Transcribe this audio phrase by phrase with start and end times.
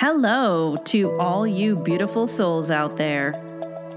[0.00, 3.34] Hello to all you beautiful souls out there.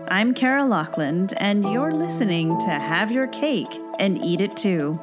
[0.10, 4.96] I'm Kara Lockland, and you're listening to Have Your Cake and Eat It Too.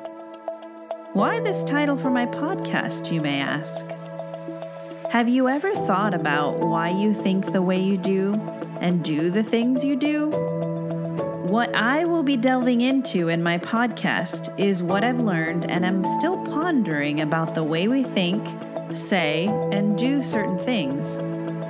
[1.14, 3.86] Why this title for my podcast, you may ask?
[5.10, 8.34] Have you ever thought about why you think the way you do
[8.82, 10.28] and do the things you do?
[11.46, 16.04] What I will be delving into in my podcast is what I've learned and I'm
[16.18, 18.46] still pondering about the way we think,
[18.92, 21.18] say, and do certain things,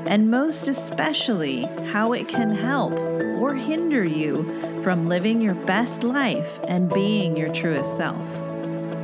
[0.07, 2.93] and most especially how it can help
[3.41, 4.43] or hinder you
[4.83, 8.25] from living your best life and being your truest self.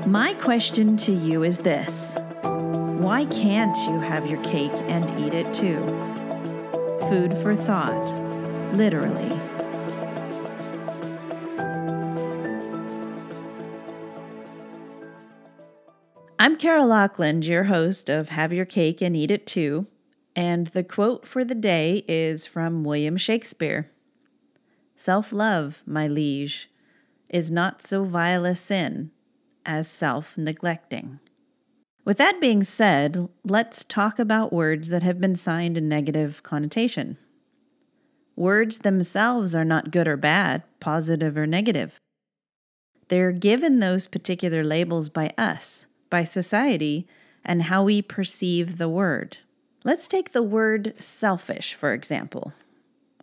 [0.07, 5.53] My question to you is this Why can't you have your cake and eat it
[5.53, 5.79] too?
[7.09, 8.09] Food for thought,
[8.75, 9.36] literally.
[16.47, 19.89] I'm Kara Lockland, your host of Have Your Cake and Eat It Too,
[20.37, 23.91] and the quote for the day is from William Shakespeare
[24.95, 26.71] Self love, my liege,
[27.29, 29.11] is not so vile a sin
[29.65, 31.19] as self neglecting.
[32.05, 37.19] With that being said, let's talk about words that have been signed a negative connotation.
[38.37, 41.99] Words themselves are not good or bad, positive or negative.
[43.09, 47.07] They're given those particular labels by us by society
[47.45, 49.39] and how we perceive the word.
[49.85, 52.53] Let's take the word selfish, for example.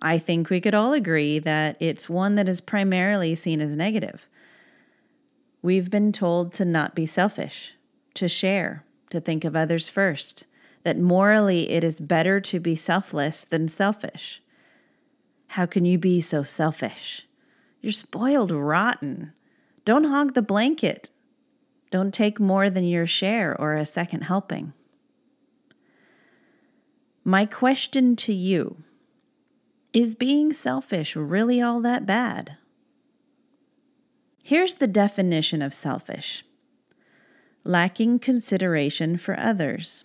[0.01, 4.27] I think we could all agree that it's one that is primarily seen as negative.
[5.61, 7.73] We've been told to not be selfish,
[8.15, 10.43] to share, to think of others first,
[10.83, 14.41] that morally it is better to be selfless than selfish.
[15.47, 17.25] How can you be so selfish?
[17.81, 19.33] You're spoiled rotten.
[19.85, 21.09] Don't hog the blanket.
[21.93, 24.73] Don't take more than your share or a second helping.
[27.23, 28.77] My question to you
[29.93, 32.57] is being selfish really all that bad?
[34.41, 36.43] Here's the definition of selfish
[37.63, 40.03] lacking consideration for others,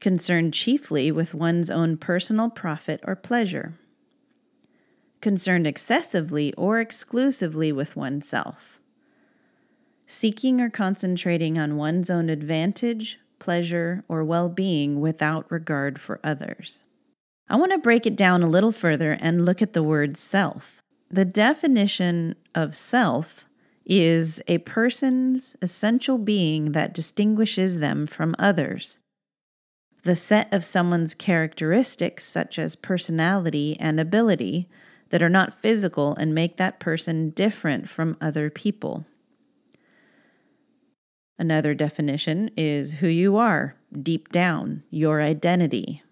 [0.00, 3.72] concerned chiefly with one's own personal profit or pleasure,
[5.22, 8.77] concerned excessively or exclusively with oneself
[10.08, 16.82] seeking or concentrating on one's own advantage, pleasure, or well being without regard for others.
[17.48, 20.82] I want to break it down a little further and look at the word self.
[21.10, 23.44] The definition of self
[23.84, 28.98] is a person's essential being that distinguishes them from others.
[30.02, 34.68] The set of someone's characteristics, such as personality and ability,
[35.10, 39.04] that are not physical and make that person different from other people.
[41.38, 46.02] Another definition is who you are deep down, your identity.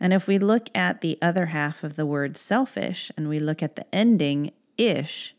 [0.00, 3.62] And if we look at the other half of the word selfish and we look
[3.62, 5.36] at the ending ish,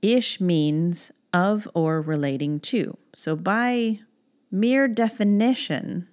[0.00, 2.96] ish means of or relating to.
[3.14, 4.00] So by
[4.50, 6.08] mere definition,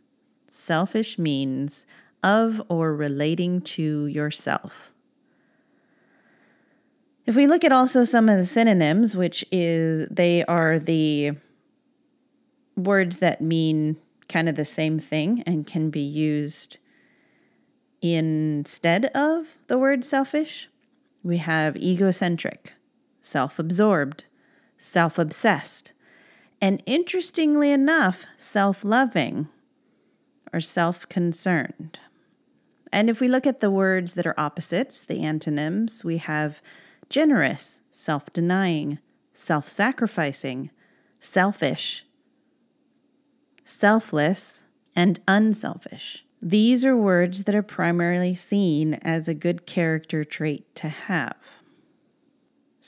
[0.47, 1.85] selfish means
[2.23, 4.91] of or relating to yourself.
[7.29, 11.33] If we look at also some of the synonyms, which is they are the
[12.75, 13.97] words that mean
[14.27, 16.79] kind of the same thing and can be used
[18.01, 20.69] instead of the word selfish,
[21.21, 22.73] we have egocentric,
[23.21, 24.25] self absorbed,
[24.79, 25.93] self obsessed,
[26.59, 29.49] and interestingly enough, self loving
[30.51, 31.99] or self concerned.
[32.91, 36.63] And if we look at the words that are opposites, the antonyms, we have
[37.09, 38.99] generous, self denying,
[39.33, 40.69] self sacrificing,
[41.19, 42.05] selfish,
[43.65, 44.63] selfless,
[44.95, 46.25] and unselfish.
[46.41, 51.35] These are words that are primarily seen as a good character trait to have.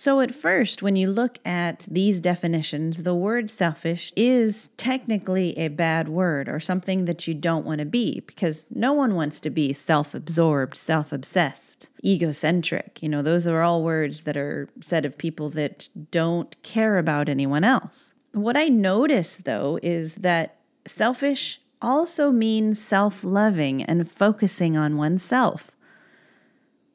[0.04, 5.68] So, at first, when you look at these definitions, the word selfish is technically a
[5.68, 9.52] bad word or something that you don't want to be because no one wants to
[9.52, 13.04] be self absorbed, self obsessed, egocentric.
[13.04, 17.30] You know, those are all words that are said of people that don't care about
[17.30, 18.16] anyone else.
[18.32, 20.56] What I notice though is that
[20.88, 25.70] selfish also means self loving and focusing on oneself.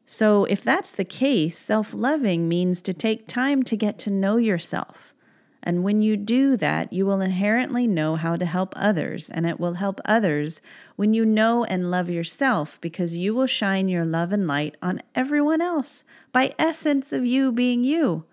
[0.09, 4.37] So, if that's the case, self loving means to take time to get to know
[4.37, 5.13] yourself.
[5.65, 9.59] And when you do that, you will inherently know how to help others, and it
[9.59, 10.61] will help others
[10.95, 15.03] when you know and love yourself because you will shine your love and light on
[15.17, 18.25] everyone else by essence of you being you.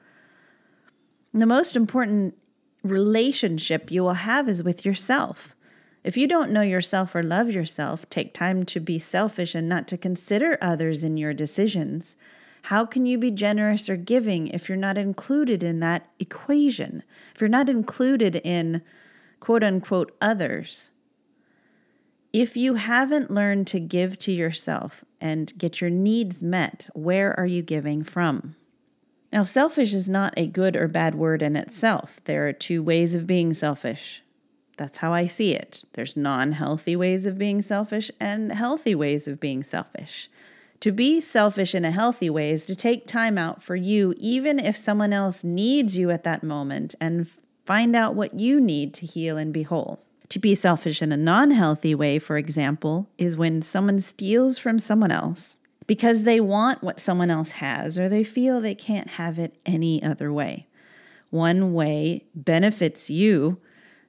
[1.34, 2.38] The most important
[2.84, 5.56] relationship you will have is with yourself.
[6.04, 9.88] If you don't know yourself or love yourself, take time to be selfish and not
[9.88, 12.18] to consider others in your decisions.
[12.64, 17.04] How can you be generous or giving if you're not included in that equation?
[17.34, 18.82] If you're not included in
[19.40, 20.92] quote unquote others?
[22.34, 27.46] If you haven't learned to give to yourself and get your needs met, where are
[27.46, 28.56] you giving from?
[29.32, 32.22] Now, selfish is not a good or bad word in itself.
[32.26, 34.23] There are two ways of being selfish.
[34.78, 35.84] That's how I see it.
[35.94, 40.30] There's non healthy ways of being selfish and healthy ways of being selfish.
[40.80, 44.60] To be selfish in a healthy way is to take time out for you, even
[44.60, 47.28] if someone else needs you at that moment, and
[47.66, 50.04] find out what you need to heal and be whole.
[50.30, 54.80] To be selfish in a non healthy way, for example, is when someone steals from
[54.80, 55.56] someone else
[55.86, 60.02] because they want what someone else has or they feel they can't have it any
[60.04, 60.68] other way.
[61.30, 63.60] One way benefits you,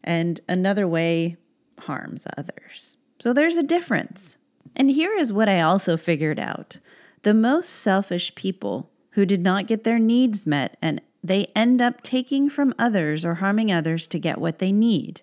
[0.04, 1.36] and another way
[1.80, 2.96] harms others.
[3.18, 4.36] So there's a difference.
[4.76, 6.78] And here is what I also figured out
[7.22, 12.02] the most selfish people who did not get their needs met and they end up
[12.02, 15.22] taking from others or harming others to get what they need.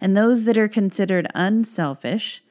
[0.00, 2.42] And those that are considered unselfish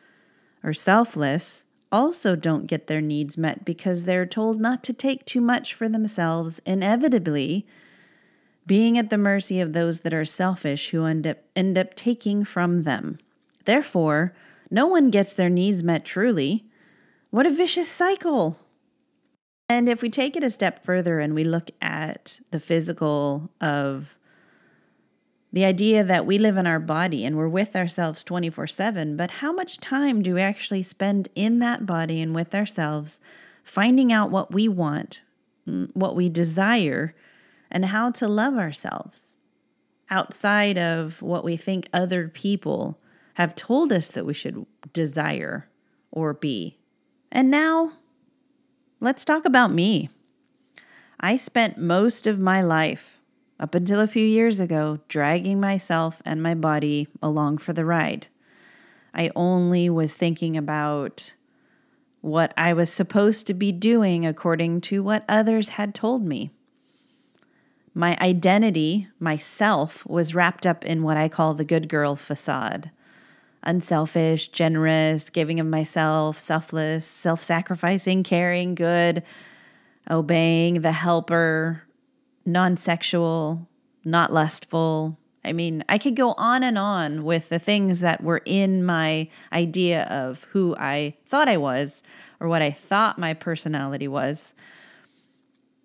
[0.63, 5.42] or selfless also don't get their needs met because they're told not to take too
[5.42, 7.68] much for themselves, inevitably
[8.66, 12.44] being at the mercy of those that are selfish who end up, end up taking
[12.44, 13.18] from them.
[13.66, 14.34] Therefore,
[14.69, 16.66] no one gets their needs met truly.
[17.30, 18.60] What a vicious cycle!
[19.68, 24.18] And if we take it a step further and we look at the physical of
[25.54, 29.31] the idea that we live in our body and we're with ourselves 24 7, but
[29.31, 33.19] how much time do we actually spend in that body and with ourselves,
[33.64, 35.22] finding out what we want,
[35.68, 37.14] mm, what we desire,
[37.71, 39.38] and how to love ourselves
[40.09, 43.00] outside of what we think other people
[43.35, 45.69] have told us that we should desire
[46.12, 46.77] or be?
[47.31, 47.94] And now,
[49.00, 50.09] let's talk about me.
[51.19, 53.19] I spent most of my life
[53.59, 58.27] up until a few years ago, dragging myself and my body along for the ride.
[59.13, 61.35] I only was thinking about
[62.21, 66.51] what I was supposed to be doing according to what others had told me.
[67.94, 72.92] My identity, myself, was wrapped up in what I call the good girl facade
[73.64, 79.24] unselfish, generous, giving of myself, selfless, self sacrificing, caring, good,
[80.10, 81.84] obeying, the helper,
[82.46, 83.68] non sexual,
[84.04, 85.18] not lustful.
[85.44, 89.28] I mean, I could go on and on with the things that were in my
[89.52, 92.04] idea of who I thought I was
[92.40, 94.54] or what I thought my personality was.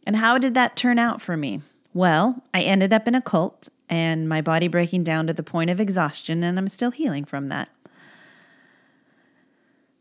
[0.06, 1.62] And how did that turn out for me?
[1.96, 5.70] Well, I ended up in a cult and my body breaking down to the point
[5.70, 7.70] of exhaustion, and I'm still healing from that.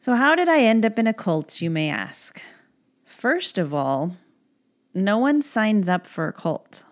[0.01, 2.41] So, how did I end up in a cult, you may ask?
[3.05, 4.17] First of all,
[4.93, 6.83] no one signs up for a cult.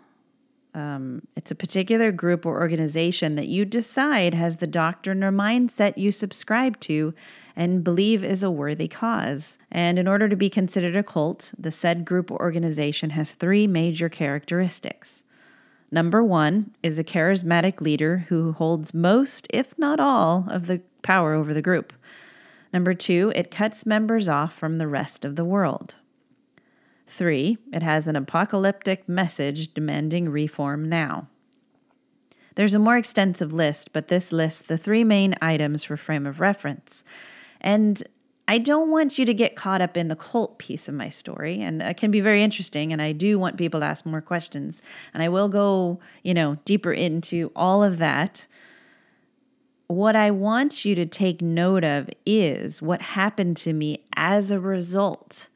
[0.73, 5.97] Um, it's a particular group or organization that you decide has the doctrine or mindset
[5.97, 7.13] you subscribe to
[7.55, 9.57] and believe is a worthy cause.
[9.71, 13.67] And in order to be considered a cult, the said group or organization has three
[13.67, 15.23] major characteristics.
[15.91, 21.36] Number one is a charismatic leader who holds most, if not all, of the power
[21.36, 21.93] over the group.
[22.74, 25.95] Number two, it cuts members off from the rest of the world.
[27.05, 31.27] Three, it has an apocalyptic message demanding reform now.
[32.55, 36.39] There's a more extensive list, but this lists the three main items for frame of
[36.39, 37.03] reference.
[37.63, 38.03] And
[38.48, 41.62] I don't want you to get caught up in the cult piece of my story,
[41.62, 42.91] and it can be very interesting.
[42.91, 44.82] And I do want people to ask more questions,
[45.13, 48.46] and I will go, you know, deeper into all of that.
[49.88, 54.60] What I want you to take note of is what happened to me as a
[54.60, 55.48] result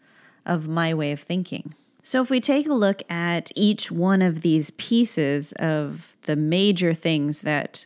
[0.45, 1.73] of my way of thinking.
[2.03, 6.93] So, if we take a look at each one of these pieces of the major
[6.93, 7.85] things that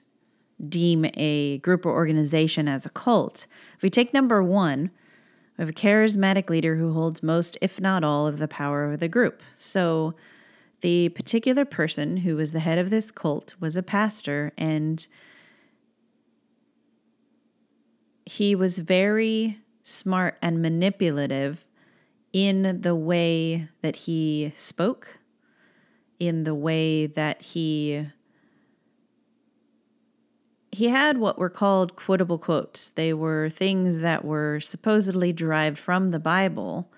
[0.70, 4.92] deem a group or organization as a cult, if we take number one,
[5.58, 9.00] we have a charismatic leader who holds most, if not all, of the power of
[9.00, 9.42] the group.
[9.58, 10.16] So,
[10.82, 15.06] the particular person who was the head of this cult was a pastor, and
[18.26, 21.66] he was very smart and manipulative
[22.34, 25.20] in the way that he spoke,
[26.20, 28.08] in the way that he
[30.72, 32.90] he had what were called quotable quotes.
[32.90, 36.92] They were things that were supposedly derived from the Bible,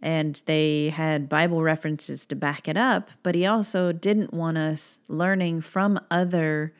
[0.00, 5.00] and they had Bible references to back it up, but he also didn't want us
[5.08, 6.72] learning from other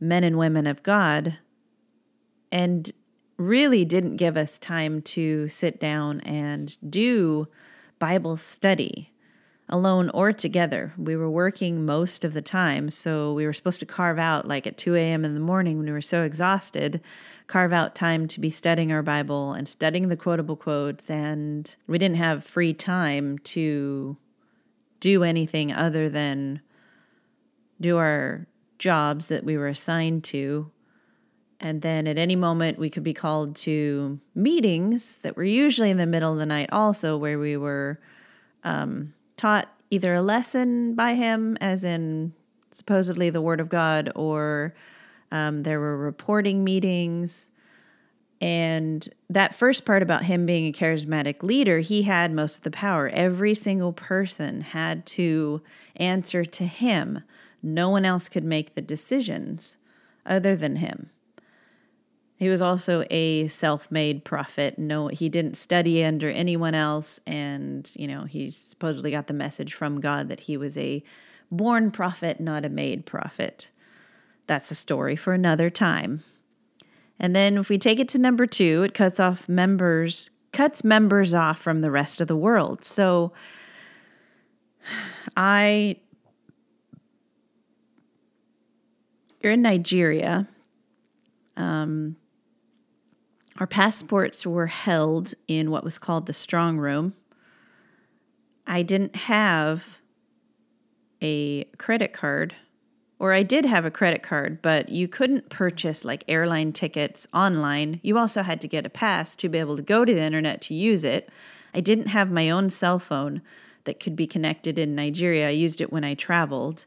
[0.00, 1.38] men and women of God
[2.50, 2.90] and
[3.36, 7.48] really didn't give us time to sit down and do
[7.98, 9.11] Bible study
[9.72, 10.92] alone or together.
[10.98, 14.66] We were working most of the time, so we were supposed to carve out, like
[14.66, 15.24] at 2 a.m.
[15.24, 17.00] in the morning when we were so exhausted,
[17.46, 21.10] carve out time to be studying our Bible and studying the quotable quotes.
[21.10, 24.18] And we didn't have free time to
[25.00, 26.60] do anything other than
[27.80, 28.46] do our
[28.78, 30.70] jobs that we were assigned to.
[31.60, 35.96] And then at any moment, we could be called to meetings that were usually in
[35.96, 38.00] the middle of the night, also, where we were
[38.64, 42.32] um, taught either a lesson by him, as in
[42.70, 44.72] supposedly the Word of God, or
[45.32, 47.50] um, there were reporting meetings.
[48.40, 52.70] And that first part about him being a charismatic leader, he had most of the
[52.70, 53.08] power.
[53.08, 55.60] Every single person had to
[55.96, 57.24] answer to him.
[57.64, 59.76] No one else could make the decisions
[60.24, 61.10] other than him.
[62.42, 64.76] He was also a self-made prophet.
[64.76, 69.74] No, he didn't study under anyone else, and you know he supposedly got the message
[69.74, 71.04] from God that he was a
[71.52, 73.70] born prophet, not a made prophet.
[74.48, 76.24] That's a story for another time.
[77.16, 81.34] And then if we take it to number two, it cuts off members, cuts members
[81.34, 82.84] off from the rest of the world.
[82.84, 83.32] So
[85.36, 85.94] I
[89.40, 90.48] you're in Nigeria.
[91.56, 92.16] Um,
[93.62, 97.14] our passports were held in what was called the strong room.
[98.66, 100.00] I didn't have
[101.20, 102.56] a credit card,
[103.20, 108.00] or I did have a credit card, but you couldn't purchase like airline tickets online.
[108.02, 110.60] You also had to get a pass to be able to go to the internet
[110.62, 111.28] to use it.
[111.72, 113.42] I didn't have my own cell phone
[113.84, 115.46] that could be connected in Nigeria.
[115.46, 116.86] I used it when I traveled.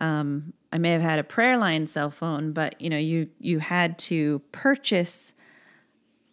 [0.00, 3.60] Um, I may have had a prayer line cell phone, but you know, you you
[3.60, 5.34] had to purchase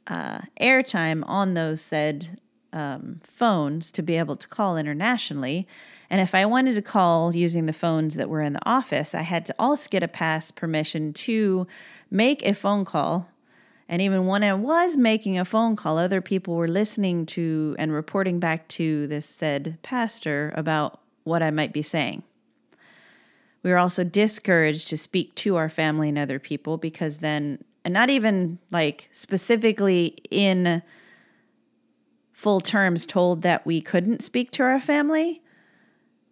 [0.08, 2.40] uh, airtime on those said
[2.74, 5.68] um, phones to be able to call internationally.
[6.10, 9.22] And if I wanted to call using the phones that were in the office, I
[9.22, 11.68] had to also get a pass permission to
[12.12, 13.30] make a phone call.
[13.88, 17.94] And even when I was making a phone call, other people were listening to and
[17.94, 22.24] reporting back to this said pastor about what I might be saying.
[23.64, 27.94] We were also discouraged to speak to our family and other people because then and
[27.94, 30.84] not even like specifically in
[32.34, 35.42] full terms told that we couldn't speak to our family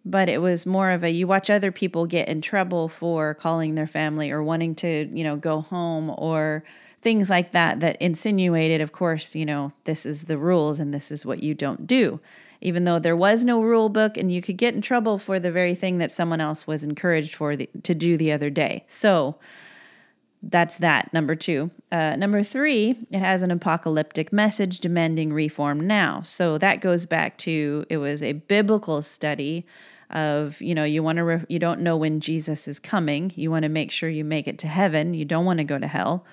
[0.04, 3.74] but it was more of a you watch other people get in trouble for calling
[3.74, 6.62] their family or wanting to you know go home or
[7.00, 11.10] things like that that insinuated of course you know this is the rules and this
[11.10, 12.20] is what you don't do.
[12.60, 15.52] Even though there was no rule book and you could get in trouble for the
[15.52, 18.84] very thing that someone else was encouraged for the, to do the other day.
[18.88, 19.36] So
[20.50, 21.70] that's that, number two.
[21.90, 26.22] Uh, number three, it has an apocalyptic message demanding reform now.
[26.22, 29.66] So that goes back to it was a biblical study
[30.10, 33.32] of you know you want to re- you don't know when Jesus is coming.
[33.34, 35.14] You want to make sure you make it to heaven.
[35.14, 36.24] You don't want to go to hell,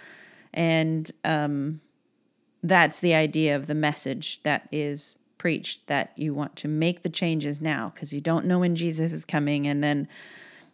[0.54, 1.82] and um,
[2.62, 7.10] that's the idea of the message that is preached that you want to make the
[7.10, 10.08] changes now because you don't know when Jesus is coming, and then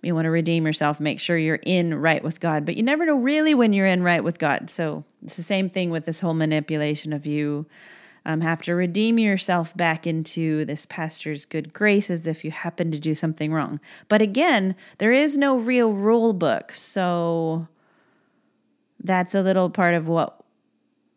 [0.01, 2.66] you want to redeem yourself, make sure you're in right with God.
[2.66, 4.70] But you never know really when you're in right with God.
[4.70, 7.66] So it's the same thing with this whole manipulation of you
[8.25, 13.00] um, have to redeem yourself back into this pastor's good graces if you happen to
[13.00, 13.80] do something wrong.
[14.10, 16.74] But again, there is no real rule book.
[16.74, 17.68] So
[19.01, 20.44] that's a little part of what,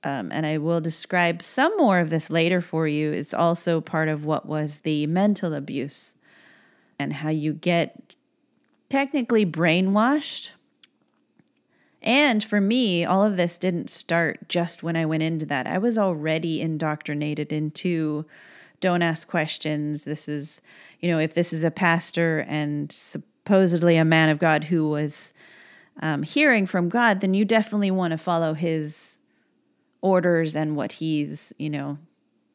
[0.05, 3.13] um, and I will describe some more of this later for you.
[3.13, 6.15] It's also part of what was the mental abuse
[6.99, 8.15] and how you get
[8.91, 10.51] technically brainwashed.
[12.03, 15.67] And for me, all of this didn't start just when I went into that.
[15.67, 18.27] I was already indoctrinated into
[18.81, 20.05] don't ask questions.
[20.05, 20.61] This is,
[21.01, 25.33] you know, if this is a pastor and supposedly a man of God who was
[26.01, 29.21] um, hearing from God, then you definitely want to follow his
[30.01, 31.99] orders and what he's, you know,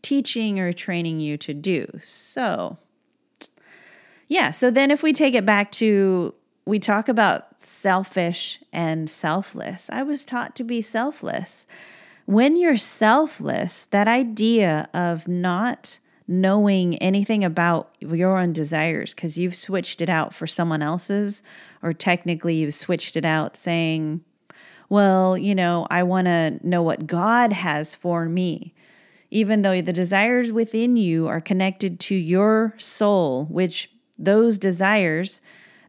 [0.01, 1.87] teaching or training you to do.
[2.01, 2.79] So,
[4.27, 4.51] yeah.
[4.51, 6.33] So then if we take it back to,
[6.65, 9.89] we talk about selfish and selfless.
[9.91, 11.67] I was taught to be selfless.
[12.25, 19.55] When you're selfless, that idea of not knowing anything about your own desires because you've
[19.55, 21.43] switched it out for someone else's,
[21.83, 24.23] or technically you've switched it out saying,
[24.89, 28.73] well, you know, I want to know what God has for me.
[29.29, 35.41] Even though the desires within you are connected to your soul, which those desires,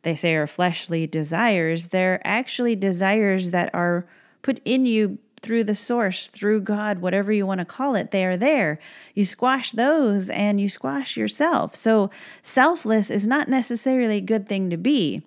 [0.02, 4.06] they say are fleshly desires, they're actually desires that are
[4.42, 8.24] put in you through the source, through God, whatever you want to call it, they
[8.24, 8.80] are there.
[9.14, 11.76] You squash those and you squash yourself.
[11.76, 12.10] So,
[12.42, 15.22] selfless is not necessarily a good thing to be.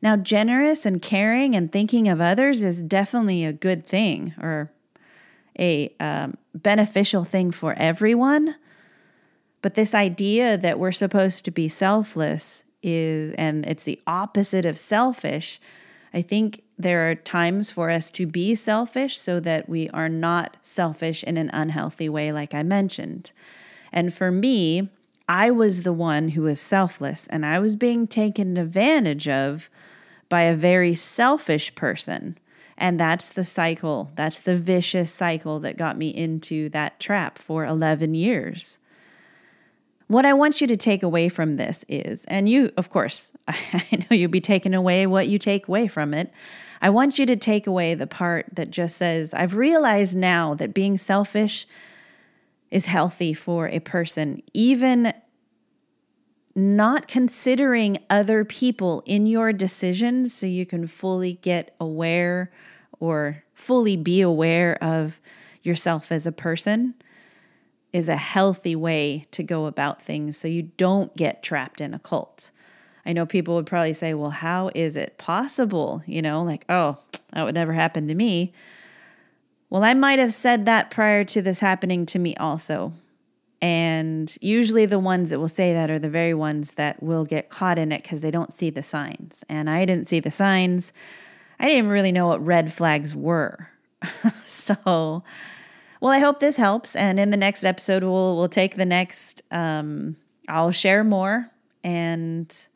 [0.00, 4.72] Now, generous and caring and thinking of others is definitely a good thing or
[5.58, 8.56] a um, beneficial thing for everyone.
[9.62, 14.76] But this idea that we're supposed to be selfless is, and it's the opposite of
[14.76, 15.60] selfish.
[16.12, 20.56] I think there are times for us to be selfish so that we are not
[20.62, 23.32] selfish in an unhealthy way, like I mentioned.
[23.92, 24.88] And for me,
[25.28, 29.70] I was the one who was selfless and I was being taken advantage of
[30.28, 32.36] by a very selfish person.
[32.76, 37.64] And that's the cycle, that's the vicious cycle that got me into that trap for
[37.64, 38.78] 11 years.
[40.12, 43.86] What I want you to take away from this is, and you, of course, I
[43.92, 46.30] know you'll be taking away what you take away from it.
[46.82, 50.74] I want you to take away the part that just says, I've realized now that
[50.74, 51.66] being selfish
[52.70, 55.14] is healthy for a person, even
[56.54, 62.52] not considering other people in your decisions so you can fully get aware
[63.00, 65.18] or fully be aware of
[65.62, 66.96] yourself as a person
[67.92, 71.98] is a healthy way to go about things so you don't get trapped in a
[71.98, 72.50] cult.
[73.04, 76.02] I know people would probably say, well, how is it possible?
[76.06, 76.98] You know, like, oh,
[77.32, 78.52] that would never happen to me.
[79.68, 82.92] Well, I might have said that prior to this happening to me also.
[83.60, 87.48] And usually the ones that will say that are the very ones that will get
[87.48, 89.44] caught in it because they don't see the signs.
[89.48, 90.92] And I didn't see the signs.
[91.60, 93.68] I didn't really know what red flags were.
[94.44, 95.22] so,
[96.02, 96.96] well, I hope this helps.
[96.96, 99.42] And in the next episode, we'll we'll take the next.
[99.52, 100.16] Um,
[100.48, 101.48] I'll share more,
[101.84, 102.66] and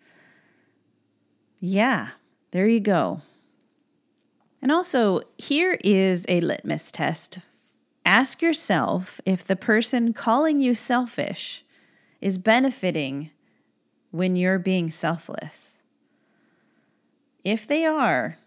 [1.58, 2.10] yeah,
[2.52, 3.20] there you go.
[4.62, 7.40] And also, here is a litmus test
[8.04, 11.64] Ask yourself if the person calling you selfish
[12.20, 13.32] is benefiting
[14.12, 15.82] when you're being selfless.
[17.42, 18.38] If they are,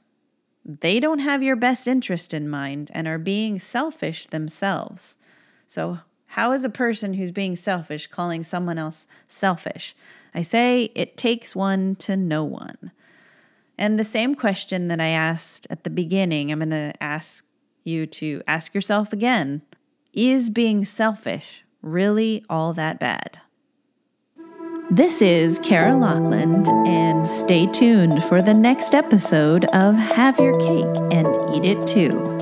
[0.69, 5.17] they don't have your best interest in mind and are being selfish themselves.
[5.65, 5.99] So,
[6.33, 9.95] how is a person who's being selfish calling someone else selfish?
[10.35, 12.91] I say it takes one to know one.
[13.79, 17.45] And the same question that I asked at the beginning, I'm going to ask
[17.83, 19.63] you to ask yourself again
[20.13, 23.39] is being selfish really all that bad?
[24.91, 31.03] This is Kara Lockland, and stay tuned for the next episode of Have Your Cake
[31.11, 32.38] and Eat It Too.